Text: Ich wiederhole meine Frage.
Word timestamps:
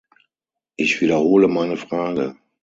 Ich 0.77 0.99
wiederhole 0.99 1.47
meine 1.47 1.77
Frage. 1.77 2.35